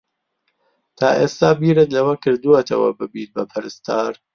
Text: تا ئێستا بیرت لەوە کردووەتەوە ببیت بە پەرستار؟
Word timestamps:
تا 0.97 1.09
ئێستا 1.19 1.49
بیرت 1.61 1.89
لەوە 1.97 2.13
کردووەتەوە 2.23 2.89
ببیت 2.99 3.29
بە 3.35 3.43
پەرستار؟ 3.51 4.13